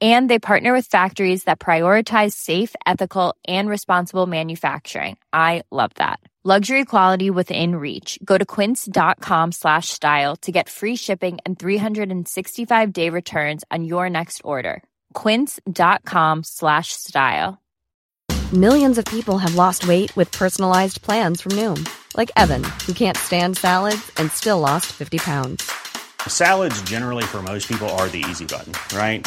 And 0.00 0.28
they 0.28 0.38
partner 0.38 0.72
with 0.74 0.86
factories 0.86 1.44
that 1.44 1.58
prioritize 1.58 2.32
safe, 2.32 2.74
ethical, 2.84 3.34
and 3.48 3.68
responsible 3.68 4.26
manufacturing. 4.26 5.16
I 5.32 5.62
love 5.70 5.92
that. 5.94 6.20
Luxury 6.44 6.84
quality 6.84 7.28
within 7.28 7.74
reach. 7.74 8.20
Go 8.24 8.38
to 8.38 8.46
quince.com 8.46 9.50
slash 9.50 9.88
style 9.88 10.36
to 10.42 10.52
get 10.52 10.68
free 10.68 10.94
shipping 10.94 11.38
and 11.44 11.58
365 11.58 12.92
day 12.92 13.10
returns 13.10 13.64
on 13.72 13.82
your 13.82 14.08
next 14.08 14.42
order. 14.44 14.80
Quince.com 15.12 16.44
slash 16.44 16.92
style. 16.92 17.60
Millions 18.52 18.96
of 18.96 19.04
people 19.06 19.38
have 19.38 19.56
lost 19.56 19.88
weight 19.88 20.14
with 20.14 20.30
personalized 20.30 21.02
plans 21.02 21.40
from 21.40 21.50
Noom, 21.52 21.84
like 22.16 22.30
Evan, 22.36 22.62
who 22.86 22.92
can't 22.92 23.16
stand 23.16 23.56
salads 23.56 24.12
and 24.16 24.30
still 24.30 24.60
lost 24.60 24.86
50 24.86 25.18
pounds. 25.18 25.68
Salads, 26.28 26.80
generally, 26.82 27.24
for 27.24 27.42
most 27.42 27.66
people, 27.66 27.88
are 27.98 28.08
the 28.08 28.24
easy 28.30 28.44
button, 28.44 28.72
right? 28.96 29.26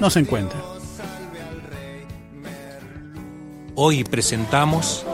no 0.00 0.10
se 0.10 0.20
encuentra. 0.20 0.60
Hoy 3.74 4.04
presentamos 4.04 5.04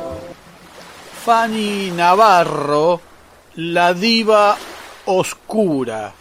Fanny 1.24 1.92
Navarro, 1.92 3.00
la 3.54 3.94
diva 3.94 4.56
oscura. 5.04 6.12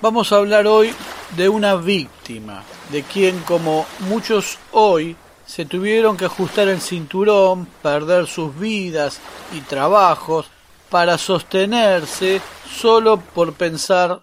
Vamos 0.00 0.32
a 0.32 0.36
hablar 0.36 0.66
hoy 0.66 0.94
de 1.36 1.48
una 1.48 1.74
víctima, 1.74 2.62
de 2.90 3.02
quien 3.02 3.40
como 3.40 3.84
muchos 4.00 4.58
hoy 4.72 5.16
se 5.44 5.64
tuvieron 5.64 6.16
que 6.16 6.26
ajustar 6.26 6.68
el 6.68 6.80
cinturón, 6.80 7.66
perder 7.82 8.26
sus 8.26 8.56
vidas 8.58 9.18
y 9.52 9.60
trabajos 9.62 10.46
para 10.88 11.18
sostenerse 11.18 12.40
solo 12.70 13.18
por 13.18 13.54
pensar 13.54 14.22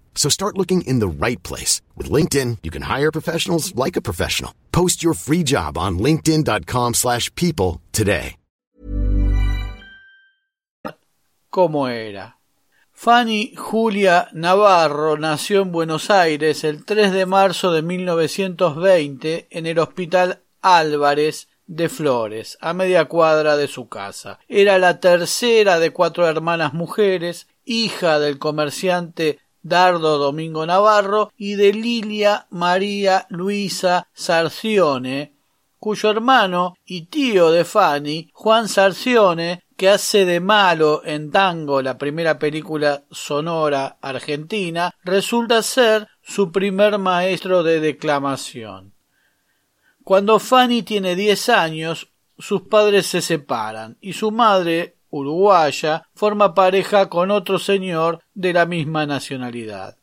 So 0.15 0.29
start 0.29 0.57
looking 0.57 0.81
in 0.81 0.99
the 0.99 1.07
right 1.07 1.41
place. 1.41 1.81
With 1.97 2.11
LinkedIn, 2.11 2.59
you 2.61 2.69
can 2.69 2.83
hire 2.83 3.11
professionals 3.11 3.73
like 3.75 3.97
a 3.97 4.01
professional. 4.01 4.53
Post 4.71 5.01
your 5.03 5.15
free 5.15 5.43
job 5.43 5.79
on 5.79 5.97
linkedin.com 5.97 6.93
slash 6.93 7.33
people 7.33 7.81
today. 7.91 8.35
¿Cómo 11.51 11.89
era? 11.89 12.37
Fanny 12.93 13.53
Julia 13.57 14.29
Navarro 14.31 15.17
nació 15.17 15.63
en 15.63 15.73
Buenos 15.73 16.09
Aires 16.09 16.63
el 16.63 16.85
3 16.85 17.11
de 17.11 17.25
marzo 17.25 17.73
de 17.73 17.81
1920 17.81 19.47
en 19.49 19.65
el 19.65 19.79
Hospital 19.79 20.43
Álvarez 20.61 21.49
de 21.65 21.89
Flores, 21.89 22.57
a 22.61 22.73
media 22.73 23.05
cuadra 23.05 23.57
de 23.57 23.67
su 23.67 23.89
casa. 23.89 24.39
Era 24.47 24.77
la 24.77 25.01
tercera 25.01 25.79
de 25.79 25.91
cuatro 25.91 26.25
hermanas 26.25 26.73
mujeres, 26.73 27.47
hija 27.65 28.19
del 28.19 28.39
comerciante 28.39 29.39
Dardo 29.63 30.17
Domingo 30.17 30.65
Navarro 30.65 31.31
y 31.37 31.55
de 31.55 31.73
Lilia 31.73 32.47
María 32.49 33.25
Luisa 33.29 34.07
Sarcione, 34.13 35.33
cuyo 35.79 36.11
hermano 36.11 36.75
y 36.85 37.07
tío 37.07 37.51
de 37.51 37.65
Fanny, 37.65 38.29
Juan 38.33 38.67
Sarcione, 38.67 39.63
que 39.75 39.89
hace 39.89 40.25
de 40.25 40.39
malo 40.39 41.01
en 41.03 41.31
Tango, 41.31 41.81
la 41.81 41.97
primera 41.97 42.37
película 42.37 43.03
sonora 43.09 43.97
argentina, 43.99 44.93
resulta 45.03 45.63
ser 45.63 46.07
su 46.21 46.51
primer 46.51 46.99
maestro 46.99 47.63
de 47.63 47.79
declamación. 47.79 48.93
Cuando 50.03 50.37
Fanny 50.37 50.83
tiene 50.83 51.15
diez 51.15 51.49
años, 51.49 52.11
sus 52.37 52.61
padres 52.63 53.07
se 53.07 53.21
separan 53.21 53.97
y 54.01 54.13
su 54.13 54.31
madre, 54.31 54.97
uruguaya, 55.11 56.07
forma 56.15 56.55
pareja 56.55 57.09
con 57.09 57.29
otro 57.29 57.59
señor 57.59 58.23
de 58.33 58.53
la 58.53 58.65
misma 58.65 59.05
nacionalidad. 59.05 59.97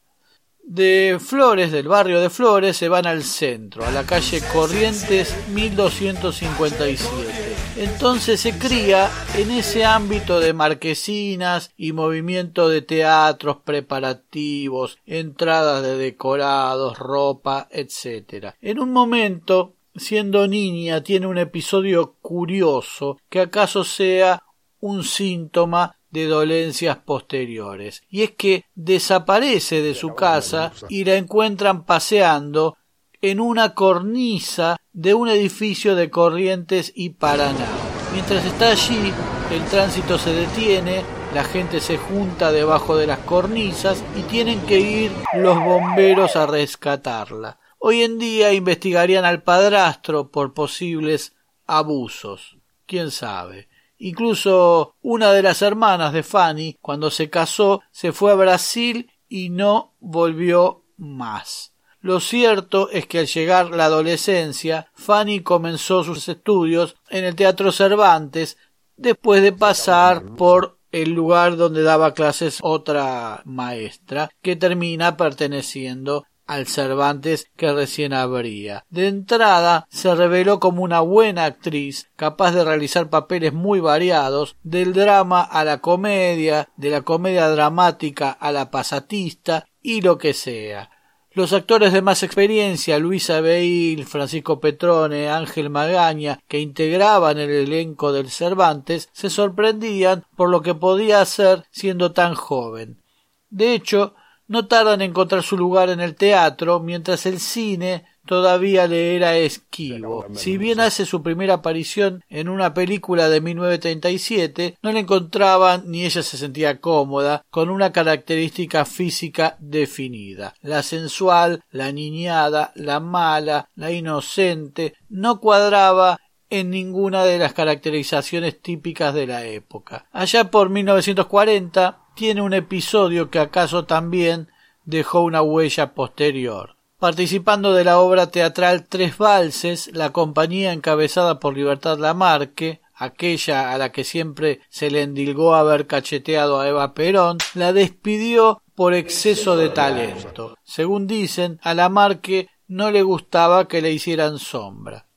De 0.63 1.19
Flores, 1.19 1.73
del 1.73 1.89
barrio 1.89 2.21
de 2.21 2.31
Flores, 2.31 2.77
se 2.77 2.91
van 2.91 3.07
al 3.07 3.23
centro, 3.23 3.87
a 3.87 3.91
la 3.91 4.05
calle 4.05 4.43
Corrientes 4.53 5.35
1257. 5.49 7.57
Entonces 7.79 8.41
se 8.41 8.59
cría 8.59 9.11
en 9.37 9.51
ese 9.51 9.85
ámbito 9.85 10.41
de 10.41 10.53
marquesinas 10.53 11.73
y 11.77 11.93
movimiento 11.93 12.69
de 12.69 12.83
teatros 12.83 13.59
preparativos, 13.65 14.99
entradas 15.07 15.83
de 15.83 15.97
decorados, 15.97 16.99
ropa, 16.99 17.69
etc. 17.71 18.55
En 18.61 18.81
un 18.81 18.93
momento 18.93 19.75
siendo 19.99 20.47
niña, 20.49 21.03
tiene 21.03 21.27
un 21.27 21.39
episodio 21.39 22.15
curioso 22.21 23.19
que 23.29 23.41
acaso 23.41 23.85
sea 23.85 24.43
un 24.81 25.05
síntoma 25.05 25.97
de 26.11 26.27
dolencias 26.27 26.97
posteriores. 26.99 28.03
Y 28.09 28.23
es 28.23 28.33
que 28.33 28.65
desaparece 28.75 29.83
de 29.83 29.95
su 29.95 30.15
casa 30.15 30.73
y 30.89 31.05
la 31.05 31.17
encuentran 31.17 31.85
paseando 31.85 32.77
en 33.21 33.41
una 33.41 33.75
cornisa 33.75 34.77
de 34.93 35.15
un 35.15 35.29
edificio 35.29 35.95
de 35.95 36.11
Corrientes 36.11 36.93
y 36.95 37.11
Paraná. 37.11 37.67
Mientras 38.13 38.45
está 38.45 38.71
allí, 38.71 39.13
el 39.51 39.65
tránsito 39.67 40.19
se 40.19 40.33
detiene, 40.33 41.03
la 41.35 41.45
gente 41.45 41.81
se 41.81 41.99
junta 41.99 42.53
debajo 42.53 42.97
de 42.97 43.07
las 43.07 43.19
cornisas 43.21 44.03
y 44.17 44.23
tienen 44.23 44.61
que 44.63 44.81
ir 44.81 45.13
los 45.35 45.59
bomberos 45.59 46.37
a 46.37 46.47
rescatarla. 46.47 47.59
Hoy 47.79 48.03
en 48.03 48.19
día 48.19 48.53
investigarían 48.53 49.25
al 49.25 49.43
padrastro 49.43 50.31
por 50.31 50.55
posibles 50.55 51.35
abusos. 51.67 52.57
¿Quién 52.87 53.11
sabe? 53.11 53.69
Incluso 53.99 54.95
una 55.03 55.33
de 55.33 55.43
las 55.43 55.61
hermanas 55.63 56.13
de 56.13 56.23
Fanny, 56.23 56.79
cuando 56.81 57.11
se 57.11 57.29
casó, 57.29 57.83
se 57.91 58.13
fue 58.13 58.33
a 58.33 58.37
Brasil 58.37 59.11
y 59.29 59.51
no 59.51 59.95
volvió 60.01 60.85
más. 60.97 61.73
Lo 62.01 62.21
cierto 62.21 62.91
es 62.91 63.07
que 63.07 63.19
al 63.19 63.27
llegar 63.27 63.71
la 63.71 63.87
adolescencia, 63.87 64.91
Fanny 64.95 65.41
comenzó 65.41 66.05
sus 66.05 66.29
estudios 66.29 66.97
en 67.11 67.25
el 67.25 67.35
Teatro 67.35 67.73
Cervantes 67.73 68.57
después 68.97 69.43
de 69.43 69.53
pasar 69.53 70.25
por 70.37 70.79
el 70.93 71.11
lugar 71.11 71.57
donde 71.57 71.83
daba 71.83 72.15
clases 72.15 72.61
otra 72.63 73.43
maestra 73.45 74.31
que 74.43 74.57
termina 74.57 75.17
perteneciendo 75.17 76.25
al 76.49 76.67
Cervantes 76.67 77.51
que 77.57 77.73
recién 77.73 78.13
abría. 78.13 78.85
De 78.91 79.07
entrada 79.07 79.87
se 79.91 80.13
reveló 80.15 80.59
como 80.59 80.83
una 80.83 81.01
buena 81.01 81.45
actriz, 81.45 82.11
capaz 82.17 82.53
de 82.53 82.65
realizar 82.65 83.11
papeles 83.11 83.53
muy 83.53 83.79
variados, 83.79 84.57
del 84.65 84.95
drama 84.95 85.43
a 85.43 85.63
la 85.63 85.81
comedia, 85.81 86.71
de 86.77 86.91
la 86.91 87.03
comedia 87.03 87.49
dramática 87.49 88.31
a 88.31 88.51
la 88.51 88.71
pasatista 88.71 89.69
y 89.83 90.01
lo 90.01 90.19
que 90.19 90.35
sea. 90.35 90.91
Los 91.39 91.53
actores 91.53 91.93
de 91.93 92.03
más 92.03 92.23
experiencia, 92.23 92.99
Luisa 92.99 93.41
Beil, 93.41 94.07
Francisco 94.07 94.59
Petrone, 94.59 95.29
Ángel 95.29 95.71
Magaña, 95.71 96.41
que 96.49 96.59
integraban 96.59 97.39
el 97.39 97.51
elenco 97.51 98.13
del 98.13 98.31
Cervantes, 98.31 99.09
se 99.13 99.31
sorprendían 99.31 100.25
por 100.35 100.49
lo 100.49 100.63
que 100.63 100.75
podía 100.75 101.21
hacer 101.21 101.65
siendo 101.71 102.13
tan 102.13 102.35
joven. 102.35 103.03
De 103.51 103.75
hecho, 103.75 104.15
no 104.49 104.67
tardan 104.67 105.03
en 105.03 105.11
encontrar 105.11 105.43
su 105.43 105.57
lugar 105.57 105.91
en 105.91 106.01
el 106.01 106.15
teatro, 106.15 106.81
mientras 106.81 107.27
el 107.27 107.39
cine 107.39 108.05
todavía 108.29 108.87
le 108.87 109.17
era 109.17 109.37
esquivo. 109.37 110.27
Si 110.35 110.59
bien 110.59 110.81
hace 110.81 111.07
su 111.07 111.23
primera 111.23 111.55
aparición 111.55 112.23
en 112.29 112.49
una 112.49 112.75
película 112.75 113.29
de 113.29 113.41
1937, 113.41 114.77
no 114.83 114.93
la 114.93 115.01
encontraban 115.01 115.85
ni 115.87 116.05
ella 116.05 116.23
se 116.23 116.37
sentía 116.37 116.81
cómoda 116.81 117.45
con 117.51 117.71
una 117.71 117.91
característica 117.91 118.85
física 118.85 119.57
definida. 119.61 120.55
La 120.61 120.83
sensual, 120.83 121.65
la 121.71 121.91
niñada, 121.91 122.73
la 122.75 123.01
mala, 123.01 123.71
la 123.75 123.91
inocente, 123.93 124.95
no 125.09 125.41
cuadraba 125.41 126.21
en 126.51 126.71
ninguna 126.71 127.25
de 127.25 127.39
las 127.39 127.53
caracterizaciones 127.53 128.61
típicas 128.61 129.15
de 129.15 129.27
la 129.27 129.45
época. 129.45 130.07
Allá 130.13 130.51
por 130.51 130.71
1940 130.71 131.99
tiene 132.15 132.43
un 132.43 132.55
episodio 132.55 133.31
que 133.31 133.39
acaso 133.39 133.85
también 133.85 134.49
dejó 134.85 135.21
una 135.21 135.43
huella 135.43 135.95
posterior. 135.95 136.77
Participando 136.99 137.75
de 137.75 137.85
la 137.85 138.01
obra 138.01 138.31
teatral 138.31 138.89
Tres 138.89 139.17
Valses, 139.19 139.91
la 139.95 140.11
compañía 140.11 140.73
encabezada 140.73 141.39
por 141.39 141.57
Libertad 141.57 141.99
Lamarque, 141.99 142.81
aquella 142.95 143.73
a 143.73 143.79
la 143.79 143.93
que 143.93 144.03
siempre 144.03 144.61
se 144.69 144.91
le 144.91 145.03
endilgó 145.03 145.55
haber 145.55 145.87
cacheteado 145.87 146.59
a 146.59 146.69
Eva 146.69 146.95
Perón, 146.95 147.39
la 147.55 147.73
despidió 147.73 148.63
por 148.75 148.95
exceso 148.95 149.57
de 149.57 149.69
talento. 149.69 150.57
Según 150.65 151.07
dicen, 151.07 151.61
a 151.63 151.75
Lamarque 151.75 152.49
no 152.67 152.91
le 152.91 153.03
gustaba 153.03 153.69
que 153.69 153.81
le 153.81 153.93
hicieran 153.93 154.39
sombra. 154.39 155.08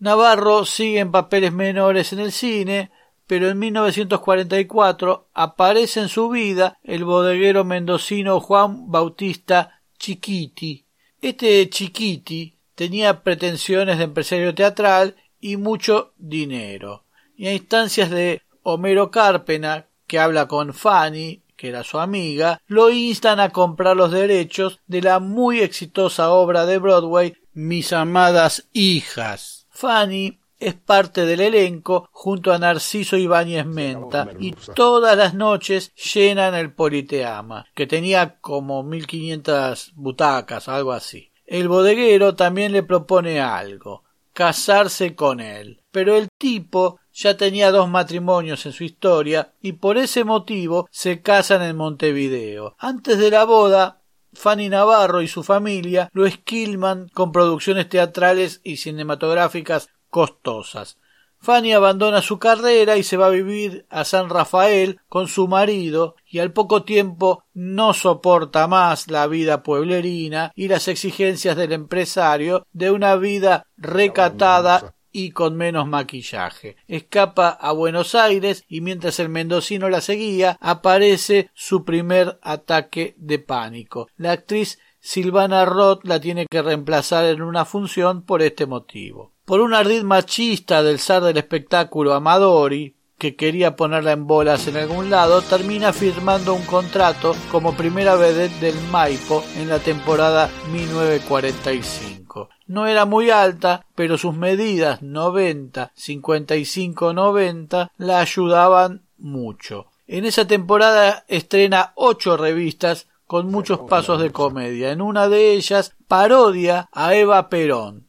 Navarro 0.00 0.64
sigue 0.64 0.98
en 0.98 1.12
papeles 1.12 1.52
menores 1.52 2.12
en 2.12 2.18
el 2.18 2.32
cine, 2.32 2.90
pero 3.26 3.48
en 3.48 3.58
1944 3.58 5.28
aparece 5.32 6.00
en 6.00 6.08
su 6.08 6.28
vida 6.30 6.78
el 6.82 7.04
bodeguero 7.04 7.64
mendocino 7.64 8.40
Juan 8.40 8.90
Bautista 8.90 9.80
Chiquiti, 9.98 10.86
este 11.20 11.68
Chiquiti 11.68 12.56
tenía 12.74 13.22
pretensiones 13.22 13.98
de 13.98 14.04
empresario 14.04 14.54
teatral 14.54 15.16
y 15.38 15.58
mucho 15.58 16.14
dinero. 16.16 17.04
Y 17.36 17.46
a 17.46 17.52
instancias 17.52 18.08
de 18.08 18.40
Homero 18.62 19.10
Carpena, 19.10 19.86
que 20.06 20.18
habla 20.18 20.48
con 20.48 20.72
Fanny, 20.72 21.42
que 21.56 21.68
era 21.68 21.84
su 21.84 21.98
amiga, 21.98 22.62
lo 22.66 22.90
instan 22.90 23.38
a 23.38 23.50
comprar 23.50 23.98
los 23.98 24.10
derechos 24.12 24.80
de 24.86 25.02
la 25.02 25.18
muy 25.18 25.60
exitosa 25.60 26.30
obra 26.30 26.64
de 26.64 26.78
Broadway 26.78 27.36
Mis 27.52 27.92
amadas 27.92 28.68
hijas. 28.72 29.59
Fanny 29.80 30.38
es 30.58 30.74
parte 30.74 31.24
del 31.24 31.40
elenco 31.40 32.10
junto 32.12 32.52
a 32.52 32.58
Narciso 32.58 33.16
Ibáñez 33.16 33.64
Menta 33.64 34.28
y 34.38 34.52
todas 34.74 35.16
las 35.16 35.32
noches 35.32 35.94
llenan 35.94 36.54
el 36.54 36.74
Politeama, 36.74 37.64
que 37.74 37.86
tenía 37.86 38.36
como 38.42 38.82
1500 38.82 39.92
butacas, 39.94 40.68
algo 40.68 40.92
así. 40.92 41.30
El 41.46 41.68
bodeguero 41.68 42.36
también 42.36 42.72
le 42.72 42.82
propone 42.82 43.40
algo, 43.40 44.04
casarse 44.34 45.14
con 45.14 45.40
él, 45.40 45.80
pero 45.90 46.14
el 46.14 46.28
tipo 46.36 47.00
ya 47.14 47.38
tenía 47.38 47.70
dos 47.70 47.88
matrimonios 47.88 48.66
en 48.66 48.72
su 48.72 48.84
historia 48.84 49.54
y 49.62 49.72
por 49.72 49.96
ese 49.96 50.24
motivo 50.24 50.88
se 50.90 51.22
casan 51.22 51.62
en 51.62 51.76
Montevideo. 51.76 52.76
Antes 52.78 53.18
de 53.18 53.30
la 53.30 53.44
boda, 53.44 53.99
Fanny 54.32 54.68
Navarro 54.68 55.22
y 55.22 55.28
su 55.28 55.42
familia 55.42 56.10
lo 56.12 56.26
esquilman 56.26 57.08
con 57.08 57.32
producciones 57.32 57.88
teatrales 57.88 58.60
y 58.64 58.76
cinematográficas 58.76 59.88
costosas. 60.08 60.98
Fanny 61.42 61.72
abandona 61.72 62.20
su 62.20 62.38
carrera 62.38 62.98
y 62.98 63.02
se 63.02 63.16
va 63.16 63.26
a 63.26 63.30
vivir 63.30 63.86
a 63.88 64.04
San 64.04 64.28
Rafael 64.28 65.00
con 65.08 65.26
su 65.26 65.48
marido 65.48 66.16
y 66.26 66.38
al 66.38 66.52
poco 66.52 66.82
tiempo 66.82 67.44
no 67.54 67.94
soporta 67.94 68.66
más 68.66 69.10
la 69.10 69.26
vida 69.26 69.62
pueblerina 69.62 70.52
y 70.54 70.68
las 70.68 70.86
exigencias 70.86 71.56
del 71.56 71.72
empresario 71.72 72.66
de 72.72 72.90
una 72.90 73.16
vida 73.16 73.66
recatada 73.78 74.94
y 75.12 75.30
con 75.30 75.56
menos 75.56 75.86
maquillaje. 75.86 76.76
Escapa 76.88 77.48
a 77.48 77.72
Buenos 77.72 78.14
Aires 78.14 78.64
y 78.68 78.80
mientras 78.80 79.18
el 79.20 79.28
mendocino 79.28 79.88
la 79.88 80.00
seguía 80.00 80.56
aparece 80.60 81.50
su 81.54 81.84
primer 81.84 82.38
ataque 82.42 83.14
de 83.18 83.38
pánico. 83.38 84.08
La 84.16 84.32
actriz 84.32 84.78
Silvana 85.00 85.64
Roth 85.64 86.04
la 86.04 86.20
tiene 86.20 86.46
que 86.46 86.62
reemplazar 86.62 87.24
en 87.24 87.42
una 87.42 87.64
función 87.64 88.22
por 88.22 88.42
este 88.42 88.66
motivo 88.66 89.32
por 89.50 89.60
un 89.62 89.74
ardid 89.74 90.04
machista 90.04 90.80
del 90.80 91.00
zar 91.00 91.24
del 91.24 91.36
espectáculo 91.36 92.14
Amadori, 92.14 92.94
que 93.18 93.34
quería 93.34 93.74
ponerla 93.74 94.12
en 94.12 94.28
bolas 94.28 94.68
en 94.68 94.76
algún 94.76 95.10
lado, 95.10 95.42
termina 95.42 95.92
firmando 95.92 96.54
un 96.54 96.62
contrato 96.62 97.34
como 97.50 97.74
primera 97.74 98.14
vedette 98.14 98.60
del 98.60 98.80
Maipo 98.92 99.42
en 99.56 99.68
la 99.68 99.80
temporada 99.80 100.48
1945. 100.70 102.19
No 102.66 102.86
era 102.86 103.04
muy 103.04 103.30
alta, 103.30 103.86
pero 103.94 104.18
sus 104.18 104.34
medidas 104.34 105.02
90, 105.02 105.92
55, 105.94 107.12
90 107.12 107.92
la 107.98 108.20
ayudaban 108.20 109.02
mucho. 109.18 109.86
En 110.06 110.24
esa 110.24 110.46
temporada 110.46 111.24
estrena 111.28 111.92
ocho 111.94 112.36
revistas 112.36 113.06
con 113.26 113.46
muchos 113.50 113.80
pasos 113.80 114.20
de 114.20 114.30
comedia. 114.30 114.90
En 114.90 115.00
una 115.00 115.28
de 115.28 115.52
ellas 115.52 115.94
parodia 116.08 116.88
a 116.92 117.14
Eva 117.14 117.48
Perón. 117.48 118.08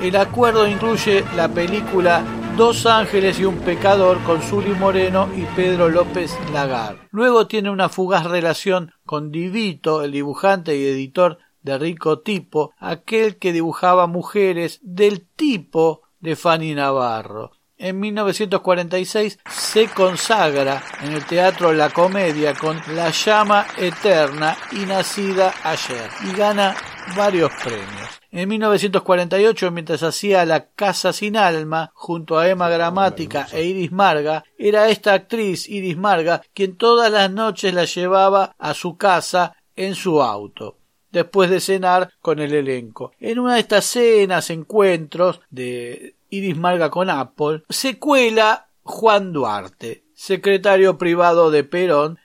El 0.00 0.16
acuerdo 0.16 0.68
incluye 0.68 1.24
la 1.34 1.48
película 1.48 2.22
Dos 2.58 2.86
ángeles 2.86 3.38
y 3.38 3.44
un 3.44 3.58
pecador 3.58 4.20
con 4.24 4.42
Zuli 4.42 4.72
Moreno 4.72 5.28
y 5.36 5.42
Pedro 5.54 5.88
López 5.88 6.36
Lagar. 6.52 7.06
Luego 7.12 7.46
tiene 7.46 7.70
una 7.70 7.88
fugaz 7.88 8.26
relación 8.26 8.90
con 9.06 9.30
Divito, 9.30 10.02
el 10.02 10.10
dibujante 10.10 10.76
y 10.76 10.84
editor 10.84 11.38
de 11.62 11.78
Rico 11.78 12.20
Tipo, 12.20 12.72
aquel 12.78 13.36
que 13.36 13.52
dibujaba 13.52 14.06
mujeres 14.06 14.80
del 14.82 15.26
tipo 15.26 16.02
de 16.20 16.36
Fanny 16.36 16.74
Navarro. 16.74 17.52
En 17.80 18.00
1946 18.00 19.38
se 19.48 19.86
consagra 19.86 20.82
en 21.00 21.12
el 21.12 21.24
teatro 21.24 21.72
La 21.72 21.90
Comedia 21.90 22.54
con 22.54 22.80
La 22.88 23.10
llama 23.10 23.68
eterna 23.76 24.56
y 24.72 24.80
nacida 24.80 25.54
ayer 25.62 26.10
y 26.24 26.36
gana 26.36 26.74
varios 27.16 27.52
premios. 27.62 28.20
En 28.32 28.48
1948, 28.48 29.70
mientras 29.70 30.02
hacía 30.02 30.44
La 30.44 30.66
Casa 30.70 31.12
sin 31.12 31.36
Alma, 31.36 31.92
junto 31.94 32.36
a 32.36 32.48
Emma 32.48 32.68
Gramática 32.68 33.46
e 33.52 33.64
Iris 33.64 33.92
Marga, 33.92 34.44
era 34.58 34.88
esta 34.88 35.14
actriz, 35.14 35.68
Iris 35.68 35.96
Marga, 35.96 36.42
quien 36.52 36.76
todas 36.76 37.12
las 37.12 37.30
noches 37.30 37.72
la 37.72 37.84
llevaba 37.84 38.56
a 38.58 38.74
su 38.74 38.96
casa 38.96 39.56
en 39.76 39.94
su 39.94 40.20
auto. 40.20 40.78
Después 41.10 41.50
de 41.50 41.60
cenar 41.60 42.10
con 42.20 42.38
el 42.38 42.54
elenco. 42.54 43.12
En 43.18 43.38
una 43.38 43.54
de 43.54 43.60
estas 43.60 43.84
cenas, 43.84 44.50
encuentros 44.50 45.40
de 45.50 46.16
Iris 46.30 46.56
Marga 46.56 46.90
con 46.90 47.10
Apple, 47.10 47.62
se 47.68 47.98
cuela 47.98 48.68
Juan 48.82 49.32
Duarte, 49.32 50.04
secretario 50.14 50.98
privado 50.98 51.50
de 51.50 51.64
Perón, 51.64 52.18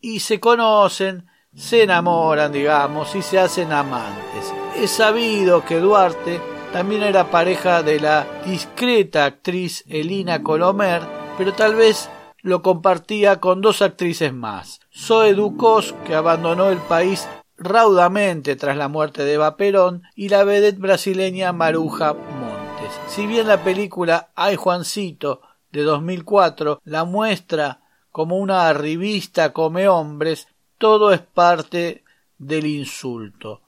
y 0.00 0.20
se 0.20 0.40
conocen, 0.40 1.26
se 1.54 1.82
enamoran, 1.82 2.52
digamos, 2.52 3.14
y 3.14 3.22
se 3.22 3.38
hacen 3.38 3.72
amantes. 3.72 4.52
Es 4.76 4.90
sabido 4.90 5.64
que 5.64 5.78
Duarte 5.78 6.40
también 6.72 7.02
era 7.02 7.30
pareja 7.30 7.82
de 7.82 8.00
la 8.00 8.26
discreta 8.46 9.24
actriz 9.24 9.84
Elina 9.88 10.42
Colomer, 10.42 11.02
pero 11.36 11.52
tal 11.52 11.74
vez 11.74 12.08
lo 12.42 12.62
compartía 12.62 13.40
con 13.40 13.60
dos 13.60 13.82
actrices 13.82 14.32
más. 14.32 14.80
Zoe 14.94 15.34
Ducos, 15.34 15.94
que 16.06 16.14
abandonó 16.14 16.68
el 16.68 16.78
país 16.78 17.28
raudamente 17.60 18.56
tras 18.56 18.76
la 18.76 18.88
muerte 18.88 19.22
de 19.22 19.34
Eva 19.34 19.56
Perón, 19.56 20.02
y 20.16 20.30
la 20.30 20.42
vedette 20.44 20.80
brasileña 20.80 21.52
Maruja 21.52 22.14
Montes. 22.14 23.00
Si 23.06 23.26
bien 23.26 23.46
la 23.46 23.62
película 23.62 24.30
Ay 24.34 24.56
Juancito 24.56 25.42
de 25.70 25.82
2004 25.82 26.80
la 26.84 27.04
muestra 27.04 27.82
como 28.10 28.38
una 28.38 28.72
revista 28.72 29.52
come 29.52 29.86
hombres, 29.88 30.48
todo 30.78 31.12
es 31.12 31.20
parte 31.20 32.02
del 32.38 32.66
insulto. 32.66 33.60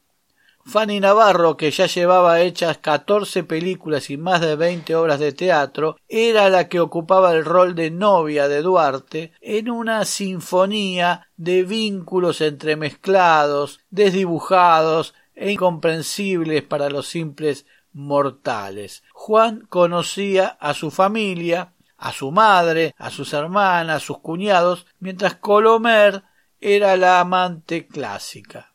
Fanny 0.65 1.01
Navarro, 1.01 1.57
que 1.57 1.71
ya 1.71 1.87
llevaba 1.87 2.41
hechas 2.41 2.79
catorce 2.79 3.43
películas 3.43 4.11
y 4.11 4.17
más 4.17 4.41
de 4.41 4.57
veinte 4.57 4.95
obras 4.95 5.19
de 5.19 5.33
teatro, 5.33 5.97
era 6.09 6.49
la 6.49 6.69
que 6.69 6.81
ocupaba 6.81 7.33
el 7.33 7.45
rol 7.45 7.75
de 7.75 7.91
novia 7.91 8.49
de 8.49 8.63
Duarte 8.63 9.33
en 9.41 9.71
una 9.71 10.05
sinfonía 10.05 11.29
de 11.37 11.65
vínculos 11.65 12.41
entremezclados, 12.41 13.81
desdibujados 13.91 15.15
e 15.35 15.53
incomprensibles 15.53 16.63
para 16.63 16.89
los 16.91 17.09
simples 17.09 17.67
mortales. 17.93 19.03
Juan 19.13 19.67
conocía 19.69 20.47
a 20.47 20.75
su 20.75 20.91
familia, 20.91 21.75
a 21.97 22.13
su 22.13 22.31
madre, 22.31 22.95
a 22.99 23.11
sus 23.11 23.33
hermanas, 23.33 23.97
a 23.97 24.07
sus 24.07 24.19
cuñados, 24.19 24.87
mientras 25.01 25.37
Colomer 25.37 26.23
era 26.61 26.97
la 26.97 27.21
amante 27.21 27.87
clásica. 27.87 28.72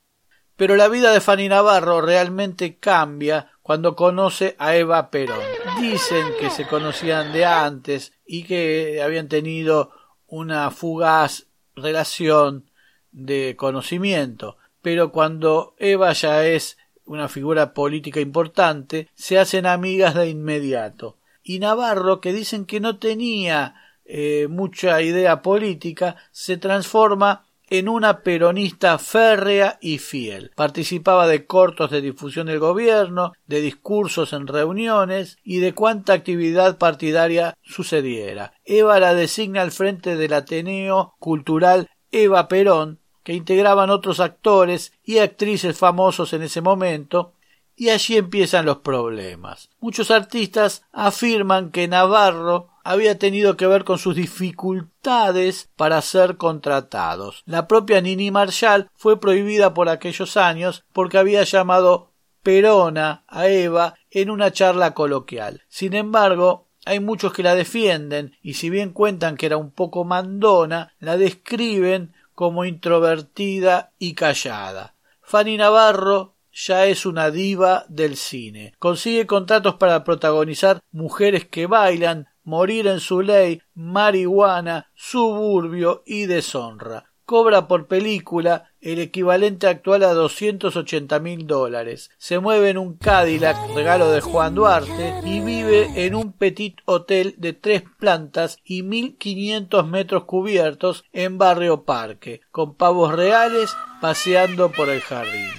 Pero 0.58 0.76
la 0.76 0.90
vida 0.90 1.14
de 1.14 1.22
Fanny 1.22 1.48
Navarro 1.48 2.02
realmente 2.02 2.78
cambia 2.78 3.52
cuando 3.62 3.96
conoce 3.96 4.56
a 4.58 4.76
Eva 4.76 5.12
Perón. 5.12 5.40
Dicen 5.80 6.26
que 6.40 6.50
se 6.50 6.66
conocían 6.66 7.32
de 7.32 7.46
antes 7.46 8.14
y 8.26 8.44
que 8.44 9.02
habían 9.04 9.28
tenido 9.28 9.92
una 10.26 10.72
fugaz 10.72 11.46
relación 11.76 12.70
de 13.12 13.56
conocimiento, 13.56 14.58
pero 14.82 15.12
cuando 15.12 15.76
Eva 15.78 16.12
ya 16.14 16.46
es 16.46 16.78
una 17.06 17.30
figura 17.30 17.74
política 17.74 18.20
importante, 18.20 19.10
se 19.16 19.40
hacen 19.40 19.66
amigas 19.66 20.16
de 20.16 20.30
inmediato. 20.30 21.18
Y 21.44 21.60
Navarro, 21.60 22.20
que 22.20 22.34
dicen 22.34 22.66
que 22.66 22.80
no 22.80 22.98
tenía 22.98 23.76
eh, 24.06 24.48
mucha 24.50 25.02
idea 25.02 25.42
política, 25.42 26.18
se 26.32 26.58
transforma 26.58 27.47
en 27.69 27.89
una 27.89 28.21
peronista 28.21 28.97
férrea 28.97 29.77
y 29.81 29.97
fiel. 29.97 30.51
Participaba 30.55 31.27
de 31.27 31.45
cortos 31.45 31.91
de 31.91 32.01
difusión 32.01 32.47
del 32.47 32.59
gobierno, 32.59 33.33
de 33.45 33.62
discursos 33.62 34.33
en 34.33 34.47
reuniones 34.47 35.38
y 35.43 35.59
de 35.59 35.74
cuánta 35.74 36.13
actividad 36.13 36.77
partidaria 36.77 37.55
sucediera. 37.63 38.53
Eva 38.65 39.00
la 39.00 39.13
designa 39.13 39.62
al 39.62 39.71
frente 39.71 40.15
del 40.15 40.33
Ateneo 40.33 41.15
Cultural 41.19 41.89
Eva 42.12 42.47
Perón, 42.47 43.00
que 43.24 43.33
integraban 43.33 43.89
otros 43.89 44.21
actores 44.21 44.93
y 45.03 45.17
actrices 45.17 45.77
famosos 45.77 46.31
en 46.31 46.43
ese 46.43 46.62
momento, 46.62 47.33
y 47.77 47.89
allí 47.89 48.17
empiezan 48.17 48.65
los 48.65 48.77
problemas. 48.79 49.69
Muchos 49.79 50.10
artistas 50.10 50.84
afirman 50.91 51.72
que 51.72 51.88
Navarro 51.88 52.69
había 52.84 53.19
tenido 53.19 53.55
que 53.55 53.67
ver 53.67 53.84
con 53.84 54.00
sus 54.00 54.15
dificultades 54.15 55.69
para 55.75 56.01
ser 56.01 56.38
contratados. 56.38 57.43
La 57.46 57.67
propia 57.67 58.01
Nini 58.01 58.31
Marshall 58.31 58.89
fue 58.96 59.19
prohibida 59.19 59.75
por 59.75 59.89
aquellos 59.89 60.38
años 60.38 60.86
porque 60.91 61.19
había 61.19 61.43
llamado 61.43 62.13
Perona 62.41 63.24
a 63.27 63.48
Eva 63.48 63.93
en 64.10 64.31
una 64.31 64.51
charla 64.51 64.93
coloquial. 64.96 65.63
Sin 65.67 65.93
embargo, 65.93 66.69
hay 66.86 67.00
muchos 67.00 67.31
que 67.31 67.43
la 67.43 67.53
defienden 67.53 68.36
y 68.41 68.55
si 68.55 68.72
bien 68.72 68.91
cuentan 68.91 69.38
que 69.38 69.46
era 69.46 69.57
un 69.57 69.69
poco 69.72 70.03
mandona, 70.03 70.93
la 71.00 71.17
describen 71.17 72.13
como 72.34 72.65
introvertida 72.65 73.91
y 74.00 74.13
callada. 74.13 74.96
Fanny 75.22 75.57
Navarro 75.57 76.37
ya 76.66 76.86
es 76.88 77.06
una 77.06 77.30
diva 77.30 77.86
del 77.88 78.18
cine. 78.18 78.74
Consigue 78.80 79.28
contratos 79.28 79.76
para 79.76 80.04
protagonizar 80.04 80.82
Mujeres 80.92 81.46
que 81.46 81.68
bailan, 81.68 82.28
morir 82.44 82.88
en 82.88 83.00
su 83.00 83.22
ley, 83.22 83.62
marihuana, 83.76 84.90
suburbio 84.96 86.02
y 86.06 86.26
deshonra. 86.26 87.12
Cobra 87.26 87.68
por 87.68 87.88
película 87.88 88.72
el 88.80 89.00
equivalente 89.00 89.68
actual 89.68 90.04
a 90.04 90.14
doscientos 90.14 90.78
ochenta 90.78 91.20
mil 91.20 91.46
dólares. 91.46 92.10
Se 92.18 92.40
mueve 92.40 92.70
en 92.70 92.78
un 92.78 92.96
Cadillac, 92.98 93.58
regalo 93.76 94.10
de 94.10 94.22
Juan 94.22 94.56
Duarte, 94.56 95.14
y 95.26 95.42
vive 95.42 96.06
en 96.06 96.16
un 96.16 96.32
petit 96.32 96.78
hotel 96.86 97.36
de 97.38 97.52
tres 97.52 97.84
plantas 98.00 98.60
y 98.64 98.82
mil 98.82 99.18
quinientos 99.18 99.86
metros 99.86 100.24
cubiertos 100.24 101.04
en 101.12 101.38
Barrio 101.38 101.84
Parque, 101.84 102.40
con 102.50 102.76
pavos 102.76 103.14
reales 103.14 103.76
paseando 104.00 104.72
por 104.72 104.88
el 104.88 105.02
jardín. 105.02 105.52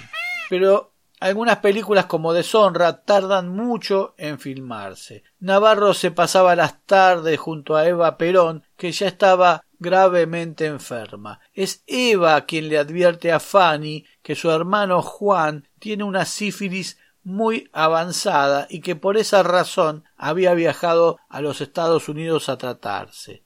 Pero 0.48 0.87
algunas 1.20 1.58
películas 1.58 2.06
como 2.06 2.32
Deshonra 2.32 3.02
tardan 3.02 3.48
mucho 3.48 4.14
en 4.18 4.38
filmarse. 4.38 5.24
Navarro 5.40 5.94
se 5.94 6.10
pasaba 6.10 6.56
las 6.56 6.82
tardes 6.86 7.38
junto 7.38 7.76
a 7.76 7.86
Eva 7.86 8.16
Perón, 8.16 8.64
que 8.76 8.92
ya 8.92 9.08
estaba 9.08 9.64
gravemente 9.78 10.66
enferma. 10.66 11.40
Es 11.54 11.82
Eva 11.86 12.44
quien 12.46 12.68
le 12.68 12.78
advierte 12.78 13.32
a 13.32 13.40
Fanny 13.40 14.04
que 14.22 14.34
su 14.34 14.50
hermano 14.50 15.02
Juan 15.02 15.68
tiene 15.78 16.04
una 16.04 16.24
sífilis 16.24 16.98
muy 17.22 17.68
avanzada 17.72 18.66
y 18.70 18.80
que 18.80 18.96
por 18.96 19.16
esa 19.16 19.42
razón 19.42 20.04
había 20.16 20.54
viajado 20.54 21.18
a 21.28 21.40
los 21.40 21.60
Estados 21.60 22.08
Unidos 22.08 22.48
a 22.48 22.56
tratarse. 22.56 23.44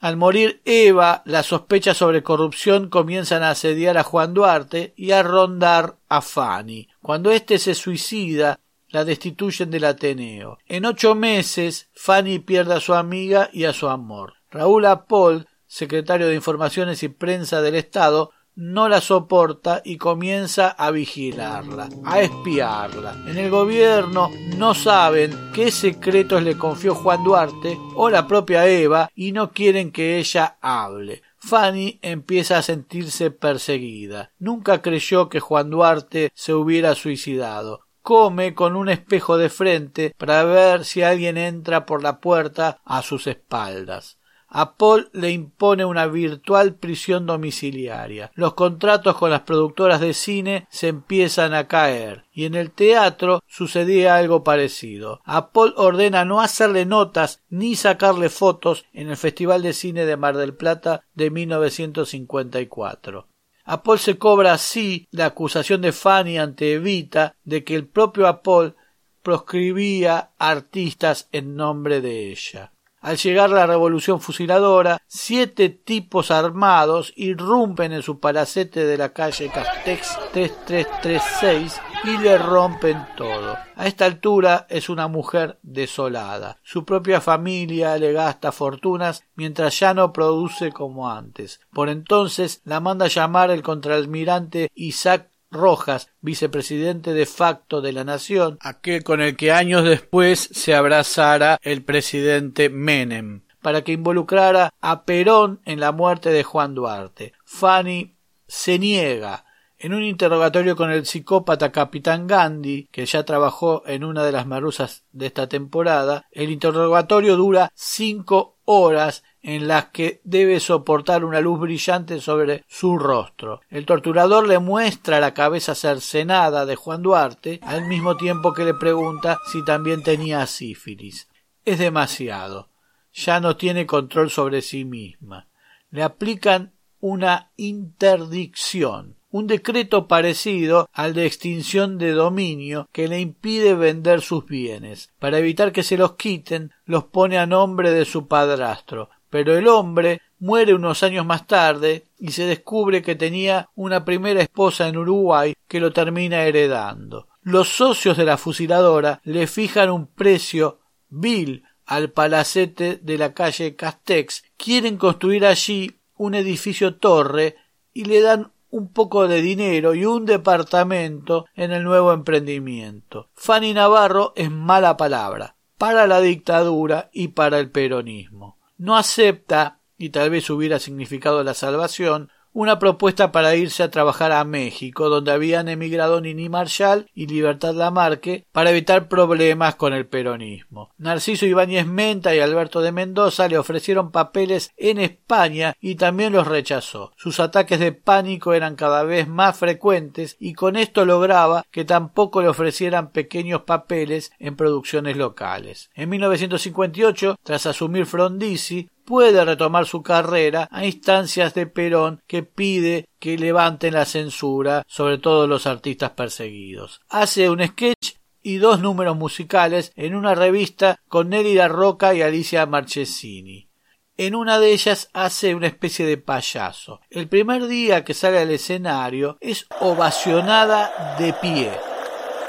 Al 0.00 0.16
morir 0.16 0.62
Eva, 0.64 1.22
las 1.26 1.46
sospechas 1.46 1.98
sobre 1.98 2.22
corrupción 2.22 2.88
comienzan 2.88 3.42
a 3.42 3.50
asediar 3.50 3.98
a 3.98 4.02
Juan 4.02 4.32
Duarte 4.32 4.94
y 4.96 5.12
a 5.12 5.22
rondar 5.22 5.96
a 6.08 6.22
Fanny. 6.22 6.88
Cuando 7.02 7.30
éste 7.30 7.58
se 7.58 7.74
suicida, 7.74 8.60
la 8.88 9.04
destituyen 9.04 9.70
del 9.70 9.84
Ateneo. 9.84 10.58
En 10.66 10.84
ocho 10.84 11.14
meses, 11.14 11.88
Fanny 11.94 12.40
pierde 12.40 12.74
a 12.74 12.80
su 12.80 12.94
amiga 12.94 13.48
y 13.52 13.64
a 13.64 13.72
su 13.72 13.88
amor. 13.88 14.34
Raúl 14.50 14.84
Apold, 14.86 15.46
secretario 15.66 16.26
de 16.26 16.34
Informaciones 16.34 17.02
y 17.02 17.08
Prensa 17.08 17.62
del 17.62 17.76
Estado, 17.76 18.32
no 18.56 18.88
la 18.88 19.00
soporta 19.00 19.80
y 19.84 19.96
comienza 19.96 20.68
a 20.68 20.90
vigilarla, 20.90 21.88
a 22.04 22.20
espiarla. 22.20 23.16
En 23.26 23.38
el 23.38 23.48
gobierno 23.48 24.28
no 24.58 24.74
saben 24.74 25.32
qué 25.54 25.70
secretos 25.70 26.42
le 26.42 26.58
confió 26.58 26.94
Juan 26.94 27.24
Duarte 27.24 27.78
o 27.94 28.10
la 28.10 28.26
propia 28.26 28.66
Eva 28.66 29.10
y 29.14 29.32
no 29.32 29.52
quieren 29.52 29.92
que 29.92 30.18
ella 30.18 30.58
hable. 30.60 31.22
Fanny 31.40 31.98
empieza 32.02 32.58
a 32.58 32.62
sentirse 32.62 33.30
perseguida. 33.30 34.32
Nunca 34.38 34.82
creyó 34.82 35.28
que 35.28 35.40
Juan 35.40 35.70
Duarte 35.70 36.30
se 36.34 36.54
hubiera 36.54 36.94
suicidado. 36.94 37.86
Come 38.02 38.54
con 38.54 38.76
un 38.76 38.88
espejo 38.88 39.36
de 39.36 39.50
frente 39.50 40.14
para 40.16 40.44
ver 40.44 40.84
si 40.84 41.02
alguien 41.02 41.36
entra 41.36 41.86
por 41.86 42.02
la 42.02 42.20
puerta 42.20 42.80
a 42.84 43.02
sus 43.02 43.26
espaldas 43.26 44.19
a 44.50 44.76
Paul 44.76 45.08
le 45.12 45.30
impone 45.30 45.84
una 45.84 46.06
virtual 46.08 46.74
prisión 46.74 47.24
domiciliaria. 47.24 48.32
Los 48.34 48.54
contratos 48.54 49.16
con 49.16 49.30
las 49.30 49.42
productoras 49.42 50.00
de 50.00 50.12
cine 50.12 50.66
se 50.70 50.88
empiezan 50.88 51.54
a 51.54 51.68
caer 51.68 52.24
y 52.32 52.46
en 52.46 52.56
el 52.56 52.72
teatro 52.72 53.42
sucedía 53.46 54.16
algo 54.16 54.42
parecido. 54.42 55.20
A 55.24 55.52
Paul 55.52 55.72
ordena 55.76 56.24
no 56.24 56.40
hacerle 56.40 56.84
notas 56.84 57.42
ni 57.48 57.76
sacarle 57.76 58.28
fotos 58.28 58.86
en 58.92 59.08
el 59.08 59.16
Festival 59.16 59.62
de 59.62 59.72
Cine 59.72 60.04
de 60.04 60.16
Mar 60.16 60.36
del 60.36 60.54
Plata 60.54 61.04
de 61.14 61.30
1954. 61.30 63.28
A 63.64 63.82
Paul 63.84 63.98
se 64.00 64.18
cobra 64.18 64.52
así 64.52 65.06
la 65.12 65.26
acusación 65.26 65.80
de 65.80 65.92
Fanny 65.92 66.38
ante 66.38 66.72
Evita 66.72 67.36
de 67.44 67.62
que 67.62 67.76
el 67.76 67.86
propio 67.86 68.26
Apol 68.26 68.74
proscribía 69.22 70.30
artistas 70.38 71.28
en 71.30 71.54
nombre 71.54 72.00
de 72.00 72.32
ella. 72.32 72.72
Al 73.00 73.16
llegar 73.16 73.48
la 73.48 73.66
revolución 73.66 74.20
fusiladora, 74.20 75.00
siete 75.06 75.70
tipos 75.70 76.30
armados 76.30 77.14
irrumpen 77.16 77.92
en 77.92 78.02
su 78.02 78.20
palacete 78.20 78.84
de 78.84 78.98
la 78.98 79.14
calle 79.14 79.48
Castex 79.48 80.18
3336 80.32 81.80
y 82.04 82.18
le 82.18 82.38
rompen 82.38 83.06
todo. 83.16 83.56
A 83.74 83.86
esta 83.86 84.04
altura 84.04 84.66
es 84.68 84.88
una 84.88 85.08
mujer 85.08 85.58
desolada. 85.62 86.58
Su 86.62 86.84
propia 86.84 87.20
familia 87.20 87.96
le 87.96 88.12
gasta 88.12 88.52
fortunas 88.52 89.24
mientras 89.34 89.78
ya 89.78 89.94
no 89.94 90.12
produce 90.12 90.72
como 90.72 91.10
antes. 91.10 91.60
Por 91.72 91.88
entonces 91.88 92.60
la 92.64 92.80
manda 92.80 93.06
llamar 93.06 93.50
el 93.50 93.62
contraalmirante 93.62 94.70
Isaac 94.74 95.29
Rojas, 95.50 96.10
vicepresidente 96.20 97.12
de 97.12 97.26
facto 97.26 97.80
de 97.80 97.92
la 97.92 98.04
nación, 98.04 98.58
aquel 98.60 99.02
con 99.02 99.20
el 99.20 99.36
que 99.36 99.52
años 99.52 99.84
después 99.84 100.48
se 100.52 100.74
abrazara 100.74 101.58
el 101.62 101.82
presidente 101.82 102.68
Menem, 102.68 103.42
para 103.60 103.82
que 103.82 103.92
involucrara 103.92 104.72
a 104.80 105.04
Perón 105.04 105.60
en 105.64 105.80
la 105.80 105.92
muerte 105.92 106.30
de 106.30 106.44
Juan 106.44 106.74
Duarte. 106.74 107.32
Fanny 107.44 108.14
se 108.46 108.78
niega, 108.78 109.44
en 109.80 109.94
un 109.94 110.02
interrogatorio 110.02 110.76
con 110.76 110.90
el 110.90 111.06
psicópata 111.06 111.72
Capitán 111.72 112.26
Gandhi, 112.26 112.88
que 112.92 113.06
ya 113.06 113.24
trabajó 113.24 113.82
en 113.86 114.04
una 114.04 114.24
de 114.24 114.32
las 114.32 114.46
marusas 114.46 115.04
de 115.12 115.26
esta 115.26 115.48
temporada, 115.48 116.26
el 116.32 116.50
interrogatorio 116.50 117.36
dura 117.36 117.72
cinco 117.74 118.58
horas 118.66 119.24
en 119.42 119.68
las 119.68 119.86
que 119.86 120.20
debe 120.24 120.60
soportar 120.60 121.24
una 121.24 121.40
luz 121.40 121.60
brillante 121.60 122.20
sobre 122.20 122.64
su 122.68 122.98
rostro. 122.98 123.60
El 123.70 123.86
torturador 123.86 124.46
le 124.46 124.58
muestra 124.58 125.20
la 125.20 125.34
cabeza 125.34 125.74
cercenada 125.74 126.66
de 126.66 126.76
Juan 126.76 127.02
Duarte, 127.02 127.60
al 127.62 127.86
mismo 127.86 128.16
tiempo 128.16 128.52
que 128.52 128.64
le 128.64 128.74
pregunta 128.74 129.38
si 129.50 129.64
también 129.64 130.02
tenía 130.02 130.46
sífilis. 130.46 131.28
Es 131.64 131.78
demasiado. 131.78 132.68
Ya 133.12 133.40
no 133.40 133.56
tiene 133.56 133.86
control 133.86 134.30
sobre 134.30 134.62
sí 134.62 134.84
misma. 134.84 135.48
Le 135.90 136.02
aplican 136.02 136.72
una 137.00 137.50
interdicción 137.56 139.16
un 139.30 139.46
decreto 139.46 140.08
parecido 140.08 140.88
al 140.92 141.14
de 141.14 141.26
extinción 141.26 141.98
de 141.98 142.12
dominio 142.12 142.88
que 142.92 143.08
le 143.08 143.20
impide 143.20 143.74
vender 143.74 144.22
sus 144.22 144.44
bienes. 144.46 145.10
Para 145.18 145.38
evitar 145.38 145.72
que 145.72 145.82
se 145.82 145.96
los 145.96 146.16
quiten, 146.16 146.72
los 146.84 147.04
pone 147.04 147.38
a 147.38 147.46
nombre 147.46 147.92
de 147.92 148.04
su 148.04 148.26
padrastro. 148.26 149.08
Pero 149.30 149.56
el 149.56 149.68
hombre 149.68 150.20
muere 150.38 150.74
unos 150.74 151.02
años 151.02 151.24
más 151.24 151.46
tarde 151.46 152.04
y 152.18 152.32
se 152.32 152.44
descubre 152.44 153.02
que 153.02 153.14
tenía 153.14 153.70
una 153.74 154.04
primera 154.04 154.42
esposa 154.42 154.88
en 154.88 154.98
Uruguay 154.98 155.54
que 155.68 155.80
lo 155.80 155.92
termina 155.92 156.42
heredando. 156.42 157.28
Los 157.42 157.68
socios 157.68 158.16
de 158.16 158.24
la 158.24 158.36
fusiladora 158.36 159.20
le 159.24 159.46
fijan 159.46 159.90
un 159.90 160.06
precio 160.06 160.80
vil 161.08 161.64
al 161.86 162.10
palacete 162.10 163.00
de 163.02 163.18
la 163.18 163.34
calle 163.34 163.74
Castex, 163.74 164.44
quieren 164.56 164.96
construir 164.96 165.44
allí 165.44 165.98
un 166.16 166.34
edificio 166.34 166.96
torre 166.96 167.56
y 167.92 168.04
le 168.04 168.20
dan 168.20 168.52
un 168.70 168.92
poco 168.92 169.26
de 169.26 169.42
dinero 169.42 169.94
y 169.94 170.04
un 170.04 170.24
departamento 170.24 171.46
en 171.56 171.72
el 171.72 171.82
nuevo 171.82 172.12
emprendimiento. 172.12 173.30
Fanny 173.34 173.74
Navarro 173.74 174.32
es 174.36 174.50
mala 174.50 174.96
palabra 174.96 175.56
para 175.78 176.06
la 176.06 176.20
dictadura 176.20 177.10
y 177.12 177.28
para 177.28 177.58
el 177.58 177.70
peronismo. 177.70 178.59
No 178.80 178.96
acepta, 178.96 179.82
y 179.98 180.08
tal 180.08 180.30
vez 180.30 180.48
hubiera 180.48 180.78
significado 180.78 181.44
la 181.44 181.52
salvación, 181.52 182.30
una 182.52 182.78
propuesta 182.78 183.32
para 183.32 183.54
irse 183.54 183.82
a 183.82 183.90
trabajar 183.90 184.32
a 184.32 184.44
México, 184.44 185.08
donde 185.08 185.32
habían 185.32 185.68
emigrado 185.68 186.20
Nini 186.20 186.48
Marshall 186.48 187.08
y 187.14 187.26
Libertad 187.26 187.74
Lamarque 187.74 188.44
para 188.52 188.70
evitar 188.70 189.08
problemas 189.08 189.76
con 189.76 189.92
el 189.92 190.06
peronismo. 190.06 190.90
Narciso 190.98 191.46
Ibáñez 191.46 191.86
Menta 191.86 192.34
y 192.34 192.40
Alberto 192.40 192.80
de 192.80 192.92
Mendoza 192.92 193.48
le 193.48 193.58
ofrecieron 193.58 194.10
papeles 194.10 194.72
en 194.76 194.98
España 194.98 195.74
y 195.80 195.94
también 195.94 196.32
los 196.32 196.46
rechazó. 196.46 197.12
Sus 197.16 197.40
ataques 197.40 197.78
de 197.78 197.92
pánico 197.92 198.54
eran 198.54 198.76
cada 198.76 199.04
vez 199.04 199.28
más 199.28 199.56
frecuentes 199.56 200.36
y 200.38 200.54
con 200.54 200.76
esto 200.76 201.04
lograba 201.04 201.64
que 201.70 201.84
tampoco 201.84 202.42
le 202.42 202.48
ofrecieran 202.48 203.10
pequeños 203.12 203.62
papeles 203.62 204.32
en 204.38 204.56
producciones 204.56 205.16
locales. 205.16 205.90
En 205.94 206.08
1958, 206.10 207.38
tras 207.42 207.66
asumir 207.66 208.06
Frondizi, 208.06 208.88
puede 209.04 209.44
retomar 209.44 209.86
su 209.86 210.02
carrera 210.02 210.68
a 210.70 210.84
instancias 210.84 211.54
de 211.54 211.66
Perón 211.66 212.22
que 212.26 212.42
pide 212.42 213.08
que 213.18 213.38
levanten 213.38 213.94
la 213.94 214.04
censura 214.04 214.84
sobre 214.86 215.18
todos 215.18 215.48
los 215.48 215.66
artistas 215.66 216.10
perseguidos. 216.10 217.00
Hace 217.08 217.50
un 217.50 217.66
sketch 217.66 218.14
y 218.42 218.56
dos 218.56 218.80
números 218.80 219.16
musicales 219.16 219.92
en 219.96 220.14
una 220.14 220.34
revista 220.34 221.00
con 221.08 221.30
La 221.30 221.68
Roca 221.68 222.14
y 222.14 222.22
Alicia 222.22 222.66
Marchesini. 222.66 223.68
En 224.16 224.34
una 224.34 224.58
de 224.58 224.72
ellas 224.72 225.08
hace 225.14 225.54
una 225.54 225.66
especie 225.66 226.04
de 226.04 226.18
payaso. 226.18 227.00
El 227.08 227.28
primer 227.28 227.66
día 227.66 228.04
que 228.04 228.12
sale 228.12 228.38
al 228.38 228.50
escenario 228.50 229.38
es 229.40 229.66
ovacionada 229.80 231.16
de 231.18 231.32
pie. 231.32 231.70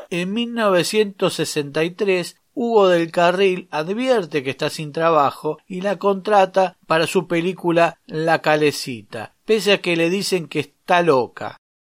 En 0.09 0.33
1963 0.33 2.40
Hugo 2.53 2.89
del 2.89 3.11
Carril 3.11 3.67
advierte 3.71 4.43
que 4.43 4.49
está 4.49 4.69
sin 4.69 4.91
trabajo 4.91 5.59
y 5.67 5.81
la 5.81 5.97
contrata 5.97 6.77
para 6.87 7.07
su 7.07 7.27
película 7.27 7.99
La 8.05 8.41
Calecita, 8.41 9.35
pese 9.45 9.73
a 9.73 9.81
que 9.81 9.95
le 9.95 10.09
dicen 10.09 10.47
que 10.47 10.59
está 10.59 11.01
loca. 11.01 11.57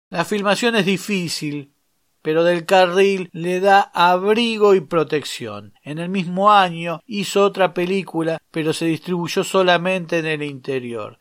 La 0.09 0.25
filmación 0.25 0.75
es 0.75 0.85
difícil, 0.85 1.73
pero 2.21 2.43
del 2.43 2.65
Carril 2.65 3.29
le 3.33 3.59
da 3.59 3.81
abrigo 3.81 4.75
y 4.75 4.81
protección. 4.81 5.73
En 5.83 5.97
el 5.97 6.09
mismo 6.09 6.51
año 6.51 7.01
hizo 7.05 7.43
otra 7.43 7.73
película, 7.73 8.39
pero 8.51 8.73
se 8.73 8.85
distribuyó 8.85 9.43
solamente 9.43 10.19
en 10.19 10.27
el 10.27 10.43
interior. 10.43 11.19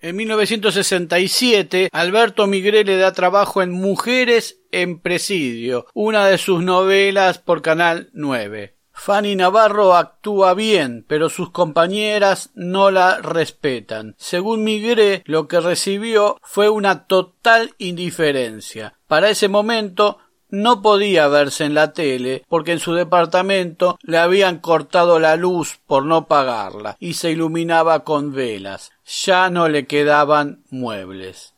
En 0.00 0.14
1967, 0.14 1.88
Alberto 1.90 2.46
Migré 2.46 2.84
le 2.84 2.98
da 2.98 3.12
trabajo 3.12 3.62
en 3.62 3.72
Mujeres 3.72 4.60
en 4.70 5.00
Presidio, 5.00 5.86
una 5.92 6.28
de 6.28 6.38
sus 6.38 6.62
novelas 6.62 7.38
por 7.38 7.62
Canal 7.62 8.08
9. 8.12 8.76
Fanny 8.92 9.34
Navarro 9.34 9.96
actúa 9.96 10.54
bien, 10.54 11.04
pero 11.08 11.28
sus 11.28 11.50
compañeras 11.50 12.50
no 12.54 12.92
la 12.92 13.18
respetan. 13.18 14.14
Según 14.18 14.62
Migré, 14.62 15.24
lo 15.26 15.48
que 15.48 15.58
recibió 15.58 16.38
fue 16.42 16.68
una 16.68 17.06
total 17.06 17.74
indiferencia. 17.78 18.94
Para 19.08 19.30
ese 19.30 19.48
momento 19.48 20.18
no 20.50 20.82
podía 20.82 21.28
verse 21.28 21.64
en 21.64 21.74
la 21.74 21.92
tele 21.92 22.44
porque 22.48 22.72
en 22.72 22.80
su 22.80 22.94
departamento 22.94 23.98
le 24.02 24.18
habían 24.18 24.58
cortado 24.58 25.18
la 25.18 25.36
luz 25.36 25.78
por 25.86 26.04
no 26.04 26.26
pagarla 26.26 26.96
y 26.98 27.14
se 27.14 27.30
iluminaba 27.30 28.04
con 28.04 28.32
velas. 28.32 28.92
Ya 29.24 29.50
no 29.50 29.68
le 29.68 29.86
quedaban 29.86 30.62
muebles. 30.70 31.54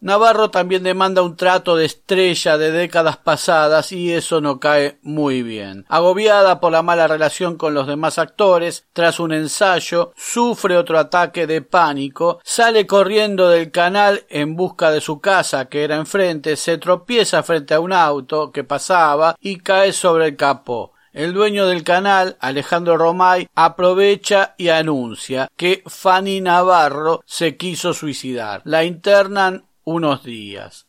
Navarro 0.00 0.50
también 0.50 0.82
demanda 0.82 1.22
un 1.22 1.36
trato 1.36 1.76
de 1.76 1.84
estrella 1.84 2.56
de 2.56 2.72
décadas 2.72 3.18
pasadas 3.18 3.92
y 3.92 4.12
eso 4.12 4.40
no 4.40 4.58
cae 4.58 4.98
muy 5.02 5.42
bien. 5.42 5.84
Agobiada 5.88 6.58
por 6.58 6.72
la 6.72 6.82
mala 6.82 7.06
relación 7.06 7.56
con 7.56 7.74
los 7.74 7.86
demás 7.86 8.18
actores, 8.18 8.86
tras 8.94 9.20
un 9.20 9.34
ensayo, 9.34 10.12
sufre 10.16 10.78
otro 10.78 10.98
ataque 10.98 11.46
de 11.46 11.60
pánico, 11.60 12.40
sale 12.42 12.86
corriendo 12.86 13.50
del 13.50 13.70
canal 13.70 14.24
en 14.30 14.56
busca 14.56 14.90
de 14.90 15.02
su 15.02 15.20
casa 15.20 15.66
que 15.66 15.84
era 15.84 15.96
enfrente, 15.96 16.56
se 16.56 16.78
tropieza 16.78 17.42
frente 17.42 17.74
a 17.74 17.80
un 17.80 17.92
auto 17.92 18.52
que 18.52 18.64
pasaba 18.64 19.36
y 19.38 19.58
cae 19.58 19.92
sobre 19.92 20.28
el 20.28 20.36
capó. 20.36 20.94
El 21.12 21.34
dueño 21.34 21.66
del 21.66 21.82
canal, 21.82 22.36
Alejandro 22.40 22.96
Romay, 22.96 23.48
aprovecha 23.56 24.54
y 24.56 24.68
anuncia 24.68 25.50
que 25.56 25.82
Fanny 25.86 26.40
Navarro 26.40 27.20
se 27.26 27.56
quiso 27.56 27.92
suicidar. 27.92 28.62
La 28.64 28.84
internan 28.84 29.64
unos 29.90 30.22
días. 30.22 30.86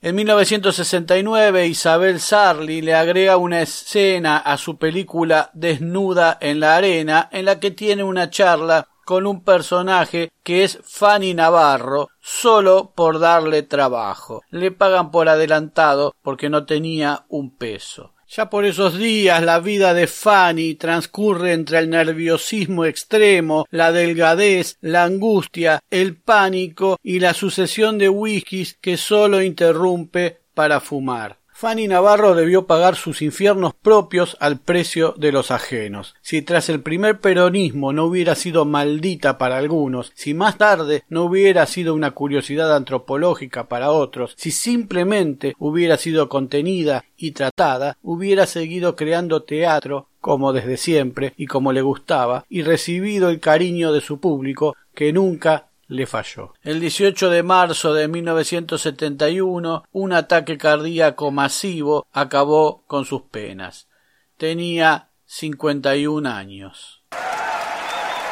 En 0.00 0.16
1969 0.16 1.66
Isabel 1.66 2.20
Sarli 2.20 2.82
le 2.82 2.94
agrega 2.94 3.36
una 3.36 3.62
escena 3.62 4.36
a 4.36 4.56
su 4.58 4.76
película 4.76 5.50
Desnuda 5.54 6.38
en 6.40 6.60
la 6.60 6.76
arena 6.76 7.28
en 7.32 7.46
la 7.46 7.58
que 7.58 7.70
tiene 7.70 8.04
una 8.04 8.30
charla 8.30 8.86
con 9.04 9.26
un 9.26 9.42
personaje 9.42 10.30
que 10.42 10.64
es 10.64 10.78
Fanny 10.82 11.34
Navarro 11.34 12.08
solo 12.20 12.92
por 12.94 13.18
darle 13.18 13.62
trabajo. 13.62 14.42
Le 14.50 14.70
pagan 14.70 15.10
por 15.10 15.28
adelantado 15.28 16.14
porque 16.22 16.48
no 16.48 16.64
tenía 16.64 17.24
un 17.28 17.56
peso. 17.56 18.13
Ya 18.28 18.50
por 18.50 18.64
esos 18.64 18.98
días 18.98 19.42
la 19.42 19.60
vida 19.60 19.94
de 19.94 20.06
Fanny 20.06 20.74
transcurre 20.74 21.52
entre 21.52 21.78
el 21.78 21.90
nerviosismo 21.90 22.84
extremo, 22.84 23.66
la 23.70 23.92
delgadez, 23.92 24.78
la 24.80 25.04
angustia, 25.04 25.80
el 25.90 26.16
pánico 26.16 26.98
y 27.02 27.20
la 27.20 27.34
sucesión 27.34 27.98
de 27.98 28.08
whiskies 28.08 28.78
que 28.80 28.96
solo 28.96 29.42
interrumpe 29.42 30.40
para 30.54 30.80
fumar. 30.80 31.43
Fanny 31.64 31.88
Navarro 31.88 32.34
debió 32.34 32.66
pagar 32.66 32.94
sus 32.94 33.22
infiernos 33.22 33.72
propios 33.72 34.36
al 34.38 34.58
precio 34.58 35.14
de 35.16 35.32
los 35.32 35.50
ajenos. 35.50 36.14
Si 36.20 36.42
tras 36.42 36.68
el 36.68 36.82
primer 36.82 37.20
peronismo 37.20 37.94
no 37.94 38.04
hubiera 38.04 38.34
sido 38.34 38.66
maldita 38.66 39.38
para 39.38 39.56
algunos, 39.56 40.12
si 40.14 40.34
más 40.34 40.58
tarde 40.58 41.04
no 41.08 41.24
hubiera 41.24 41.64
sido 41.64 41.94
una 41.94 42.10
curiosidad 42.10 42.76
antropológica 42.76 43.66
para 43.66 43.92
otros, 43.92 44.34
si 44.36 44.50
simplemente 44.50 45.54
hubiera 45.58 45.96
sido 45.96 46.28
contenida 46.28 47.06
y 47.16 47.30
tratada, 47.30 47.96
hubiera 48.02 48.44
seguido 48.44 48.94
creando 48.94 49.44
teatro 49.44 50.08
como 50.20 50.52
desde 50.52 50.76
siempre 50.76 51.32
y 51.38 51.46
como 51.46 51.72
le 51.72 51.80
gustaba, 51.80 52.44
y 52.50 52.60
recibido 52.60 53.30
el 53.30 53.40
cariño 53.40 53.90
de 53.94 54.02
su 54.02 54.20
público 54.20 54.76
que 54.94 55.14
nunca 55.14 55.68
le 55.88 56.06
falló. 56.06 56.54
El 56.62 56.80
18 56.80 57.30
de 57.30 57.42
marzo 57.42 57.92
de 57.94 58.08
1971, 58.08 59.84
un 59.92 60.12
ataque 60.12 60.58
cardíaco 60.58 61.30
masivo 61.30 62.06
acabó 62.12 62.84
con 62.86 63.04
sus 63.04 63.22
penas. 63.22 63.88
Tenía 64.36 65.10
51 65.26 66.28
años. 66.28 67.02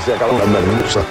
Se 0.04 0.14
acabó 0.14 0.38
la 0.38 0.46
merluza. 0.46 1.06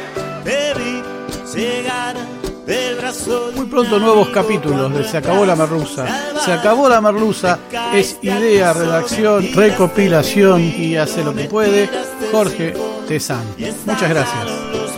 Muy 3.56 3.66
pronto 3.66 4.00
nuevos 4.00 4.30
capítulos 4.30 4.94
de 4.94 5.04
Se 5.04 5.18
acabó 5.18 5.46
la 5.46 5.56
merluza. 5.56 6.08
Se 6.40 6.54
acabó 6.54 6.88
la 6.88 7.02
merluza 7.02 7.60
es 7.94 8.18
idea, 8.22 8.74
redacción, 8.74 9.52
recopilación 9.54 10.62
y 10.62 10.96
hace 10.96 11.24
lo 11.24 11.34
que 11.34 11.46
puede 11.46 11.90
Jorge 12.32 12.74
Tezán. 13.08 13.46
Muchas 13.86 14.10
gracias. 14.10 14.91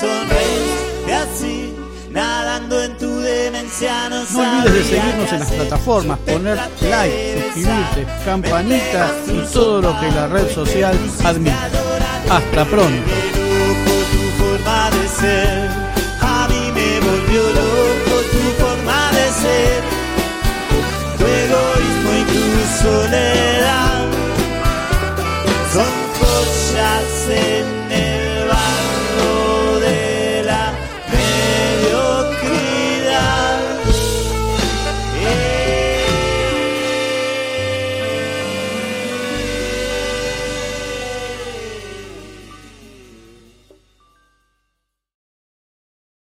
sonreír 0.00 1.08
y 1.08 1.10
así 1.10 1.74
nadando 2.10 2.82
en 2.82 2.96
tu 2.98 3.18
demencia 3.20 4.08
no, 4.08 4.24
no 4.24 4.40
olvides 4.40 4.74
de 4.74 4.84
seguirnos 4.84 5.32
en 5.32 5.40
las 5.40 5.50
plataformas, 5.50 6.18
poner 6.20 6.58
like, 6.82 7.42
suscribirte, 7.54 8.06
campanita 8.24 9.12
y 9.26 9.52
todo 9.52 9.82
lo 9.82 10.00
que 10.00 10.10
la 10.10 10.26
red 10.28 10.48
social 10.54 10.96
admite. 11.24 11.56
Hasta 12.30 12.64
pronto. 12.64 13.12
A 16.20 16.48
mí 16.48 16.72
me 16.74 17.00
volvió 17.00 17.42
loco 17.42 18.22
tu 18.30 18.62
forma 18.62 19.10
de 19.12 19.26
ser, 19.42 19.82
tu 21.18 21.24
egoísmo 21.24 22.10
y 22.12 22.24
tu 22.32 22.44
soledad 22.84 24.06
son 25.72 25.92
cosas 26.20 27.28
en 27.30 27.77